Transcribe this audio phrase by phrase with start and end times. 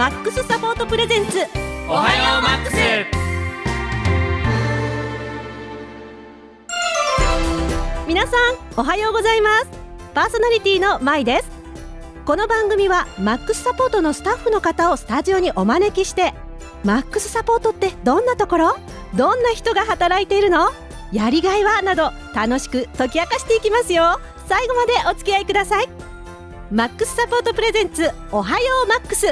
[0.00, 1.40] マックスサポートプレゼンツ。
[1.86, 2.76] おはようマックス
[8.08, 9.68] 皆さんおはようございます。
[10.14, 11.50] パーソナリティのまいです。
[12.24, 16.32] この番組はマックスサポートのスタッフの方をスタジオにお招きして
[16.82, 18.76] マックスサポートってどんなところ？
[19.14, 20.70] どんな人が働いているの？
[21.12, 21.82] やりがいは？
[21.82, 24.18] など楽しく解き明かしていきますよ。
[24.48, 25.90] 最後までお付き合いください。
[26.70, 29.26] マックスサポートプレゼンツおはようマックス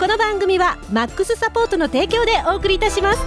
[0.00, 3.18] この番組はマックスサポートの提供でお送りいたします。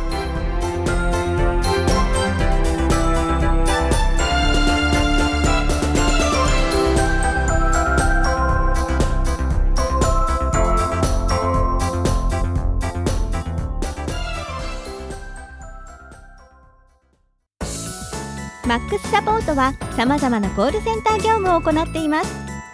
[18.66, 22.34] マックスサポートは様々なコールセンター業務を行っています。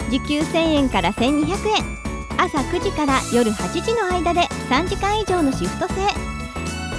[0.09, 1.99] 時給1000円から1200円。
[2.41, 5.95] 朝9時から夜8時の間で3時間以上のシフト制。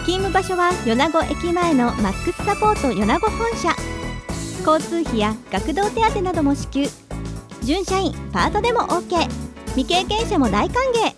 [0.05, 3.74] 勤務場所は米子駅前のマックスサポート米子本社。
[4.66, 6.84] 交通費や学童手当なども支給。
[7.62, 9.27] 準社員パートでも OK
[9.74, 11.14] 未経験者も大歓迎。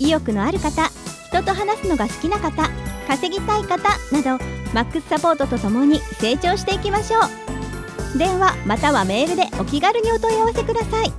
[0.00, 0.90] 意欲のある方
[1.28, 2.68] 人と話すのが好きな方
[3.06, 3.78] 稼ぎたい方
[4.10, 4.44] など
[4.74, 8.18] マックスサポートとともに成長していきましょう。
[8.18, 11.12] 電話またはメールでお気軽にお問い合わせください。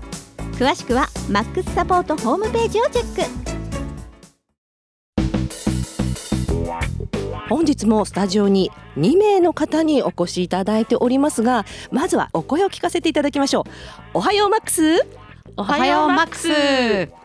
[0.58, 3.22] 詳しくはマックスサポートホームページをチェック。
[7.50, 13.64] 本日もスタジオに2名の方にお越しいただいておりますがまずはお声を聞かせていただきましょう。
[14.14, 15.06] おはようマックス
[15.58, 16.48] おはようマックス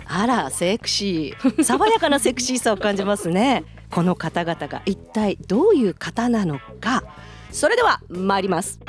[0.07, 1.63] あらセクシー。
[1.63, 3.63] 爽やかなセクシーさを感じますね。
[3.89, 7.05] この方々が一体どういう方なのか。
[7.53, 8.81] それでは参ります。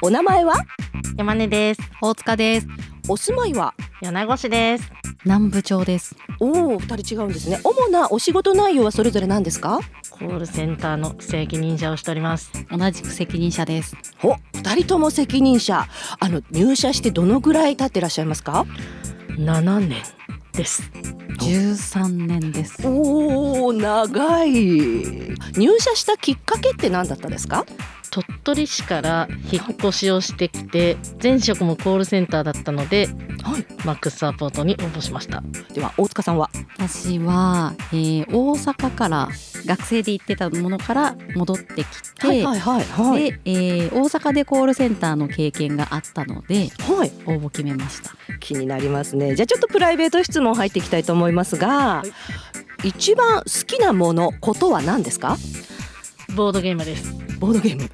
[0.00, 0.54] お名前は？
[1.18, 1.82] 山根です。
[2.00, 2.66] 大塚です
[3.08, 3.74] お住まいは？
[4.00, 4.92] 米子市です。
[5.24, 6.14] 南部町です。
[6.38, 7.60] おお二人違うんですね。
[7.64, 9.80] 主なお仕事内容はそれぞれ何ですか？
[10.10, 12.52] コールセンターの責任者をしております。
[12.70, 13.96] 同じく責任者です。
[14.22, 15.86] お二人とも責任者。
[16.20, 18.66] あの入社してどのぐらい経ってらっしゃいますか
[19.30, 20.02] ？7年
[20.52, 20.82] です。
[21.40, 22.86] 13年です。
[22.86, 24.52] おお長い。
[24.52, 27.66] 入社したきっかけって何だったですか？
[28.12, 33.08] 鳥取市から引っ越しをしてきて前職もコールセンターだったので
[33.42, 33.66] はい。
[33.84, 35.42] マックスサポートに応募しました。
[35.72, 36.50] では大塚さんは？
[36.78, 39.28] 私は、えー大阪から
[39.66, 41.86] 学生で行ってたものから戻ってき
[42.20, 43.32] て、はいはいはいはい。
[43.32, 47.12] で、えー大阪でコールセンターの経験があったのではい。
[47.26, 48.10] 応募決めました。
[48.38, 49.34] 気になりますね。
[49.34, 52.04] じゃあちょっとプライベート質問入っていきたいと思いますが、
[52.84, 55.36] 一番好きなものことは何ですか？
[56.34, 57.12] ボードゲームです。
[57.38, 57.90] ボードゲーム。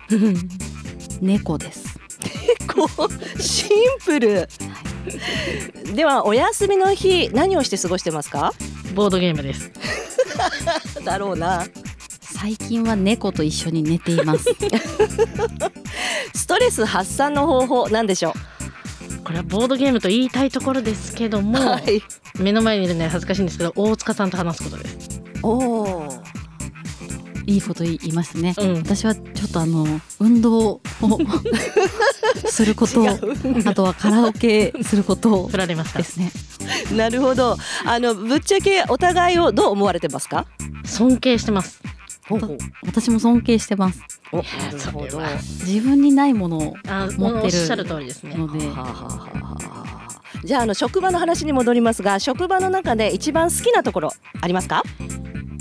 [1.21, 1.99] 猫です。
[2.73, 3.69] こうシン
[4.05, 4.49] プル。
[5.95, 8.53] ではお休みの日何をして過ごしてますか？
[8.95, 9.73] ボードゲームです。
[11.05, 11.67] だろうな。
[12.21, 14.45] 最近は猫と一緒に寝ています。
[16.35, 18.35] ストレス発散の方法なんでしょ
[19.25, 22.01] これはボードゲームと言いたいところですけどうも、はい。
[22.39, 25.21] 目の前にいるのは恥ずかしいんですけど大塚さんと話すことです。
[25.43, 25.78] おお
[27.49, 28.55] いいこと言いますね。
[28.59, 28.75] うん。
[28.77, 29.87] 私はちょっとあの
[30.21, 30.81] 運動を
[32.51, 35.99] することあとはカラオケすること振られました。
[35.99, 36.31] ですね。
[36.95, 37.57] なるほど。
[37.87, 40.47] あのぶっちゃけお互いをどう思われてますか？
[40.85, 41.81] 尊敬してます。
[42.29, 42.59] ほうほう。
[42.85, 44.03] 私も尊敬してます。
[45.65, 48.35] 自分にないものをあ持ってるおっしゃる通りですね。
[48.37, 48.59] ので。
[48.67, 50.09] はあはあはあはあ。
[50.45, 54.83] じゃああの職場の話に戻りますが職場の中で一番好きなところありますか？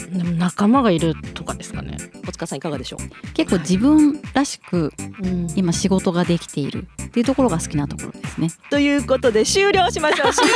[0.10, 1.98] でも仲間がいるとかですかね。
[2.26, 3.34] 大塚さんいかがでしょう？
[3.34, 6.88] 結構自分らしくうん今仕事ができている。
[7.04, 8.50] っていうところが好きなところですね。
[8.70, 10.34] ということで終了しましょう。
[10.34, 10.54] 終了。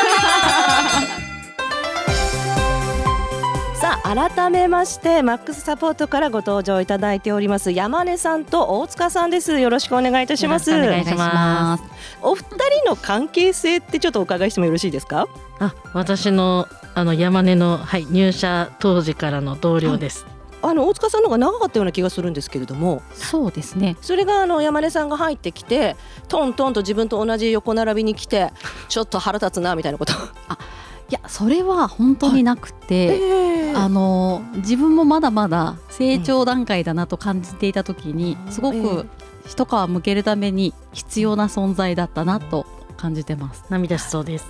[3.76, 9.60] さあ改めましてマックスサポートからご登場いただいております山根さんと大塚さんです。
[9.60, 10.72] よろしくお願いいたします。
[10.72, 11.84] お願いします。
[12.22, 12.46] お二
[12.84, 15.28] 人の関係性ってちょっとお伺いしてもよろしいですか？
[15.60, 20.26] あ私のあの山根の、はい、入社当時からの同僚です、
[20.62, 23.02] あの大塚さんの方が長かったような気がするんですけれども。
[23.14, 23.98] そうですね。
[24.02, 25.96] それがあの山根さんが入ってきて
[26.28, 28.52] トントンと自分と同じ横並びに来て
[28.90, 30.14] ちょっと腹立つなみたいなこと。
[30.14, 38.82] いやそれは本当になくて、えあの自分もまだまだ成長段階だなと感じていた時に、すごええ。
[38.82, 39.08] く
[39.46, 42.66] 一皮むけるために必要な存在だったなと
[43.02, 43.64] 感じてます。
[43.70, 44.46] 涙しそうです。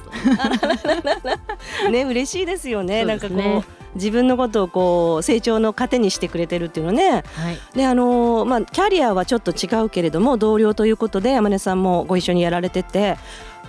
[1.91, 2.99] ね嬉しいですよね。
[2.99, 3.63] そうなんかこう
[3.95, 7.23] 自分のことをこう成長の糧にしてくれてるっていうのね。
[7.35, 7.59] はい。
[7.75, 13.17] であのーまあキャリアはちょっと違うけれども同僚ということで山根さんもご一緒にやられてて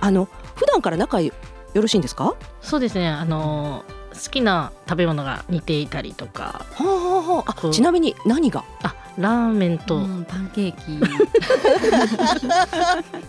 [0.01, 1.33] あの普段から仲いよ
[1.75, 2.25] ろしいんですか？
[2.25, 3.09] はそうですね。
[3.09, 6.67] あの好きな食べ物が似ていたりとか。
[6.79, 7.55] あはあはあ。
[7.69, 8.65] あちなみに何が？
[8.83, 11.01] あラーメンと、うんパンケーキ。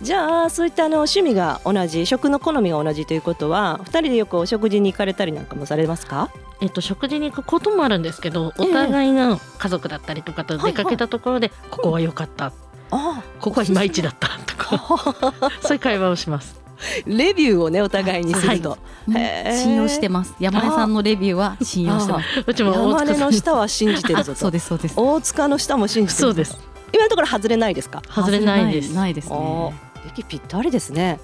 [0.02, 6.30] じゃあそういったあの趣味が同じ食の好みが同じということは二人でよくお食事に行かれたりなんかもされますか？
[6.60, 12.52] えっと、食事に行くこともあるんですけどお互いが家族だったりとかと出かけたところで、ここは良かった。
[12.90, 13.22] あ。
[13.40, 16.63] ここはいまいちだったとか そういう会話をします。
[17.06, 18.76] レビューをねお互いにすると、も
[19.08, 20.34] うへー信用してます。
[20.40, 22.44] 山根さんのレビューは信用してます。
[22.46, 24.94] うちも大山根の下は信じてるぞあそうとですそうです。
[24.96, 26.58] 大塚の下も信じてるそうです。
[26.92, 28.02] 今のところ外れないですか？
[28.08, 28.94] 外れないです。
[28.94, 29.30] ないです。
[29.30, 29.74] ね。
[30.08, 31.18] 息ぴったりですね。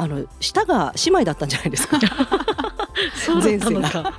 [0.00, 1.98] あの下が姉妹だったんじゃないですか？
[3.14, 4.12] そうだったのか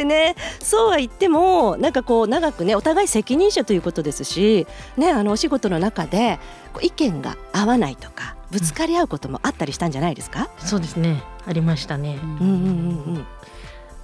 [0.00, 4.66] でねそうは言ってもなんかこう長くねお互い責任者ということですし
[4.96, 6.38] ねあのお仕事の中で
[6.80, 11.22] 意見が合わないとかぶつかり合うこともあったりしたんじゃないですか、そうですね。
[11.46, 12.18] ありましたね。
[12.20, 13.26] うん、うんうん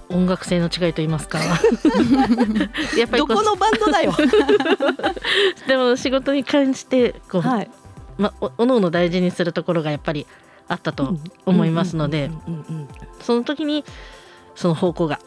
[0.09, 0.21] うん。
[0.23, 1.39] 音楽性の違いと言いますか。
[2.97, 4.13] やっぱりどこのバンドだよ。
[5.67, 7.69] でも仕事に関してこう、はい。
[8.17, 10.25] ま、おおのおの大事にするところがやっぱり
[10.69, 12.87] あったと思いますのでうんうんうんうん。
[13.21, 13.83] その時に
[14.55, 15.19] その方向が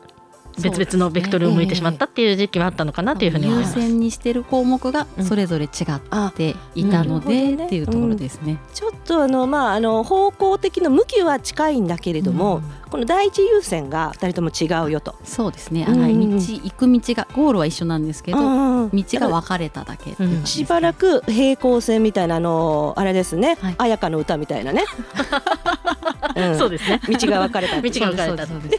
[0.58, 3.75] 別々のベクトルを向いてしまったっていう時期はあったのかなというふうに思い優ます。
[3.75, 8.58] 先にしてる項目がそれぞれ違っていたので、っていうところですね。
[8.75, 15.14] ちょっとあのまああの方向的な向きは近いんだけれども、この第一優先が二人とも違うよと。
[15.25, 15.85] そうですね。
[15.88, 23.75] あのうん道行く道がゴールは一緒なんですけど、道が分かれただけしばらく平行線みたいなあのあれですね、はい。
[23.79, 24.85] 綾香の歌みたいなね、
[26.37, 26.58] うん。
[26.58, 27.00] そうですね。
[27.08, 28.70] 道が分かれた 道が分かれた再び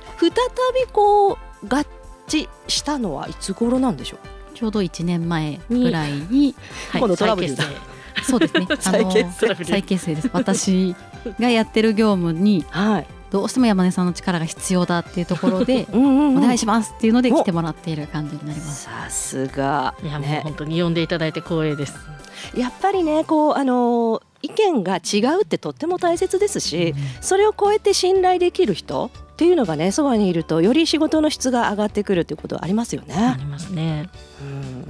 [0.91, 1.85] こう合
[2.27, 4.17] 致したのはいつ頃なんでしょ
[4.53, 4.57] う？
[4.57, 6.55] ちょうど1年前ぐらいに、
[6.93, 7.49] 今度トラブル
[8.23, 8.67] そうですね。
[8.79, 10.29] 再結成再結成です。
[10.33, 10.95] 私
[11.39, 18.83] がやってる業務にはい、どうしても山根さんの力が必要だっていうところで、 うんお願いしますっていうので来てもらっている感じになります。
[18.83, 21.95] さすが成いやもうね本当に呼んでいただいて光栄です。
[22.55, 29.11] やっぱりねこうあの意見が違うってとっても大切ですし、それを超えて信頼できる人
[29.41, 33.37] っていうのがねそばにいるとより仕事の質が上がってくるっていうことはありますよあね。
[33.39, 34.07] りますね。
[34.39, 34.83] うん、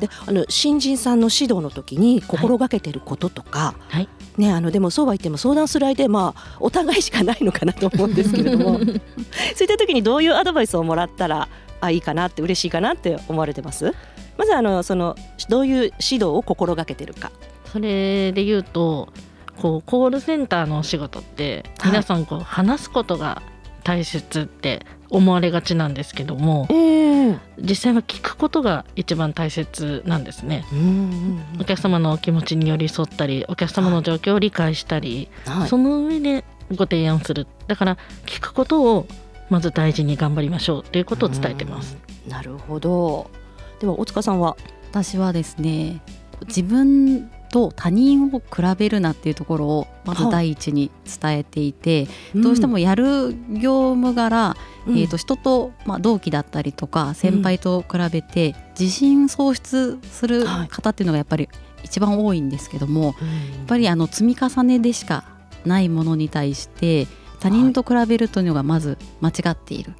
[0.00, 4.08] であの新人さんの指導の時に心がけてることとか、はい
[4.38, 8.98] ね、あのでもそうは言っても相談する相手まあお互いしかないのかなと思うんですけれども そういっ
[9.68, 11.48] た時にどういうアドバイスをもらったら
[11.82, 13.94] あいいかなって嬉しいかなって思われてます？
[14.38, 15.14] まずあのその
[15.50, 17.30] どういう指導を心がけてるか。
[17.70, 19.10] それで言うと
[19.60, 23.42] こうコールセンターのお仕事ってはい皆さんこう話すことが
[23.82, 30.64] 大切って思われがちなんですけどもえー実際は聞くことが一番大切なんですね。
[30.72, 35.68] うんうんお客様のお気持ちに寄り添ったりお客様の状況を理解したり、うんはい。
[35.68, 37.46] その上でご提案する。
[37.66, 39.06] だから聞くことを
[39.48, 41.96] まず大事に頑張りましょうということを伝えてます。
[42.26, 42.32] うん。
[42.32, 43.30] なるほど。
[43.78, 44.56] では大塚さんは？
[44.90, 46.00] 私はですね
[46.46, 54.56] 自分と他人を比べるなっていうところをまず第一に伝えていて、どうしてもやる業務柄、
[54.86, 54.98] うん。
[54.98, 61.48] えー、と人と、まあ、同期だったりとか先輩と比べて自信喪失するはい方っていうのがやっぱり
[61.82, 63.28] 一番多いんですけども、うん。
[63.28, 65.24] やっぱりあの積み重ねでしか
[65.66, 67.06] ないものに対して
[67.40, 69.92] 他人と比べるというのがまず間違っている、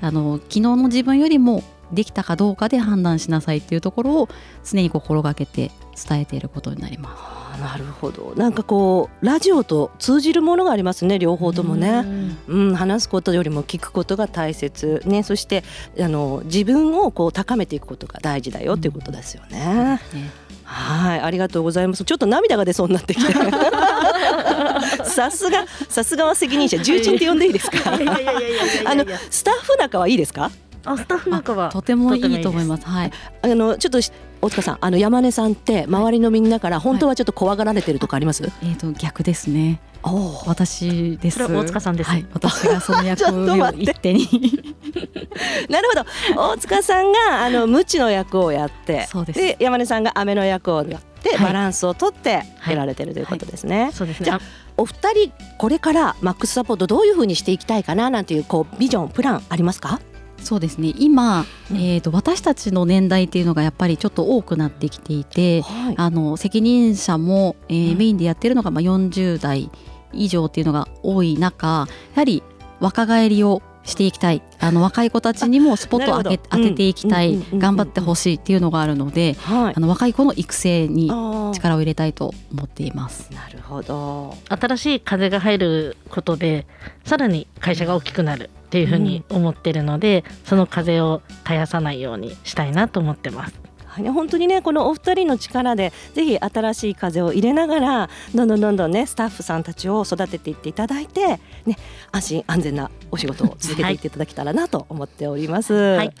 [0.00, 4.28] あの昨日の自分よりもできたかどうかで判断しなさいっていうところを
[4.64, 5.70] 常に心がけて
[6.08, 7.60] 伝えていることになります。
[7.60, 8.34] なるほど。
[8.36, 12.04] なんかこうラジオと通じるものがありますね両方ともね。
[12.46, 15.02] うん、話すことよりも聞くことが大切。
[15.06, 15.64] ねそして
[16.00, 20.00] あの自分をこう高めていくことが大事だよっていうことですよね。
[20.14, 20.30] ね。
[20.64, 22.04] はいありがとうございます。
[22.04, 23.32] ちょっと涙が出そうになってきて
[25.04, 26.78] さすがさすがは責任者。
[26.78, 27.78] 重鎮って呼んでいいですか？
[27.92, 30.50] あのスタッフ仲はいいですか？
[30.84, 32.86] あスタッフなんかはとてもいいと思います。
[32.86, 33.12] はい。
[33.42, 39.80] あのちょっとし大塚さんあの山根さんって周りのみんなから本当はちょっと怖がられてるとかあります、えっ、と逆ですね。
[40.02, 41.38] おお私です。
[41.38, 42.26] それは大塚さんですはい。
[42.32, 44.28] 私がその役を待って一手に。
[45.68, 53.88] なるほど大塚さんがあの無知の役をやってそうです山根さんが雨の役をやって、はいバランスをとってやられてるということですね。
[53.90, 54.40] じゃそうですねあ
[54.76, 60.00] お二人これからマックスサポートどういうふうにしていきたいかななんていうこうビジョンプランありますか？
[60.40, 60.94] そうですね。
[60.98, 61.76] 今、うん。
[61.76, 65.94] えっ、と私たちの年代っていうのがやっぱりちょっと多くなってきていて、はい。
[65.96, 67.98] あの責任者も、えーうん。
[67.98, 69.70] メインでやってるのがまあ40代
[70.12, 72.42] 以上っていうのが多い中やはり
[72.80, 74.42] 若返りをしていきたい。
[74.60, 79.74] あの若い子たちにもスポットを当て当てていきたい、うん頑張ってほしいっていうのがあるので、はい。
[79.74, 81.08] あの若い子の育成に
[81.54, 83.32] 力を入れたいと思っています。
[83.32, 84.36] なるほど。
[84.48, 86.66] 新しい風が入ることで
[87.04, 93.54] さらに会社が大きくなるっていうふうに思ってるので、その風を絶やさないようにしたいなと思ってます。
[93.86, 94.04] はい。
[94.04, 101.78] ね、本当にねこのお二人の力でぜひ新しい風を入れながらどんどんどんどんねスタッフさんたちを育てていっていただいて、ね、
[102.12, 104.10] 安心安全なお仕事を続けていってい。
[104.10, 105.72] ただけたらなと思っております。
[105.72, 106.12] はい。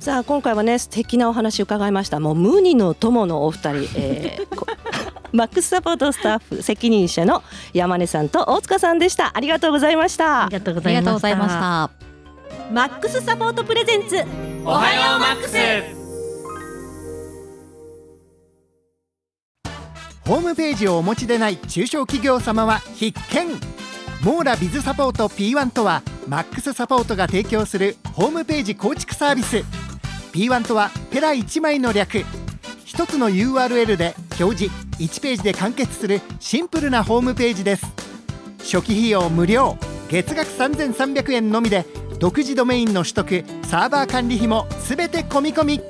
[0.00, 2.18] さあ今回はね素敵なお話伺いました。
[2.18, 4.93] もう無二の友のお二人、えー
[5.34, 9.36] こマックスサポートスタッフ責任者の山根さんと大塚さんでした。
[9.36, 10.44] ありがとうございました。
[10.44, 11.10] ありがとうごありがざいました。
[11.10, 12.72] とうございました。
[12.72, 14.16] マックスサポートプレゼンツ。
[14.64, 15.56] おはようマックス。
[20.28, 23.48] ホームページをお持ちでない中小企業様は必見。
[24.22, 29.64] モーラビズサポート P1 とはマックスサポートが提供するホームページ構築サービス。
[30.32, 32.24] P1 とはペラ1枚の略。
[32.84, 37.86] 一つの URL で表示1ページで完結するシンプルなホームページです。
[38.58, 39.76] 初期費用無料
[40.08, 41.84] 月額3300円のみで
[42.18, 45.80] 独自ドメインの取得サーバー管理費も全て込み込み。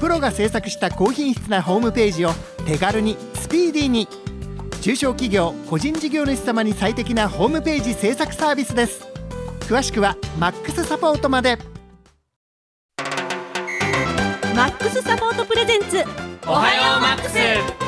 [0.00, 2.32] プロが制作した高品質なホームページを
[2.66, 4.08] 手軽にスピーディーに
[4.82, 9.06] 中小企業個人事業主様に最適なホームページ制作サービスです。
[9.60, 11.58] 詳しくはマックスサポートまで。
[14.54, 16.04] マックスサポートプレゼンツ。
[16.46, 17.83] おはようマ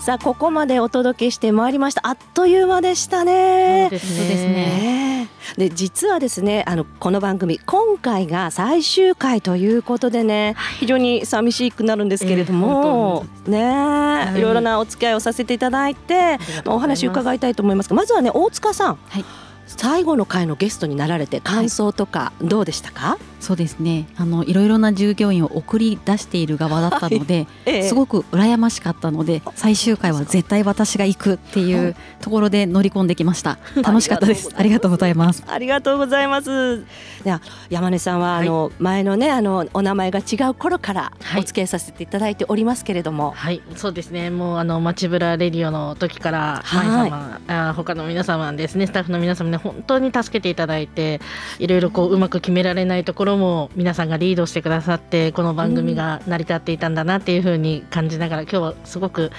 [0.00, 2.00] さあここまでお届けしてまいりました。
[2.06, 3.88] あっという間でしたね。
[3.90, 4.14] そうです
[4.46, 5.28] ね。
[5.58, 14.38] で実はですねあのこの番組今回が最終回ということでね非常に寂しくなるんですけれども、ねえ、い。
[14.38, 19.24] いろいろなお付き合いをさせていただいて、まあお話伺いたいと思いますがまずはね大塚さん、はい。
[19.66, 24.06] 最後の回のゲストになられて感想とかどうでしたか、そうですね。
[24.16, 27.88] あのいろいろな従業員を送り出している側だったので、ええ。
[27.88, 33.58] すごく羨ましかったので最終回は絶対私が行くっていうところで乗り込んできました。
[33.82, 34.50] 楽しかったです。
[34.56, 35.42] ありがとうございます。
[35.46, 36.84] ありがとうございます。
[37.24, 38.46] では山根さんは、はい。
[38.46, 41.40] あの前のねあのお名前が違う頃からはい。
[41.40, 44.30] お付き合いさせていただいておりますけれども、はい、そうですね。
[44.30, 46.86] もうあの街ブラレディオの時から、はい。
[46.86, 51.20] 舞様、あ他の皆様ですね、スタッフの皆様に本当に助けていただいて、
[51.58, 59.30] いろいろこううまく決められないところも皆さんがリードしてくださって、この番組が成り立っていたんだなっていう風に感じながら、今日はすごく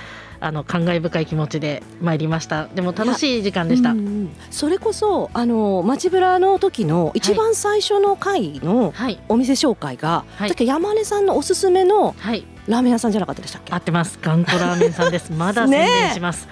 [0.42, 2.66] あの感慨深い気持ちで参りました。
[2.66, 3.92] でも楽しい時間でした。
[3.92, 4.30] うんうん。
[4.50, 10.50] それこそあの街ブラの時の一番最初の回のはい、お店紹介が、はい。
[10.50, 13.74] だっけ山根さんのおすすめのはい、ラーメン屋さんじゃなかったでしたっけ？
[13.74, 14.20] 合ってます。
[14.22, 15.32] 頑固ラーメンさんです。
[15.34, 16.48] まだ宣ねえ伝します。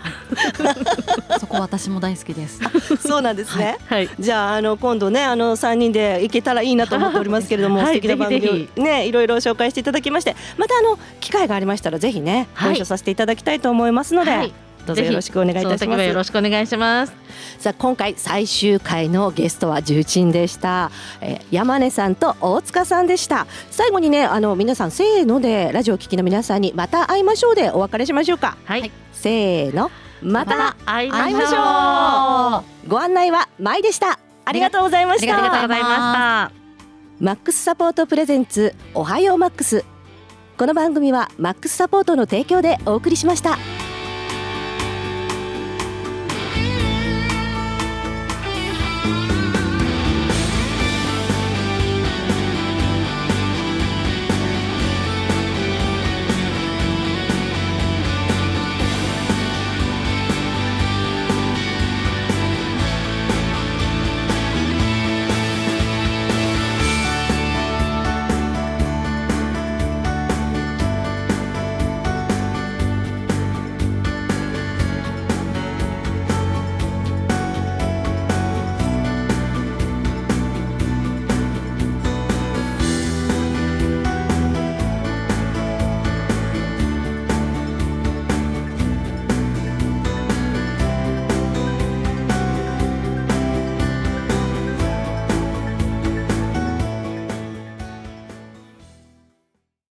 [1.40, 2.60] そこ私も大好きです
[3.08, 3.78] そうなんですね。
[3.88, 4.10] はい。
[4.20, 14.54] じゃああの今度ねあの三人で行けたらいいなと思っておりますけれども、はい素敵な番組をねいろいろ紹介していただきましてまたあの機会がありましたらぜひねごはい一緒させていただきたいと思いますので、はい
[14.90, 16.14] どうぞよろしくお願いいたします。
[16.14, 17.14] ろしくお願いします。
[17.60, 20.92] さあ今回最終回のゲストは重鎮でした、
[21.22, 28.92] えー山根さんと大塚さんでした最後にねあの皆さんせーのでラジオを聞きの皆さんにまた会いましょうでお別れしましょうかはい。
[29.12, 29.92] せーの
[30.22, 36.52] また会いましょうご案内はまいでしたありがとうございましたありがとうございました。
[37.20, 39.84] マックスサポートプレゼンツおはようマックス
[40.58, 43.79] この番組はマックスサポートの提供でお送りしました。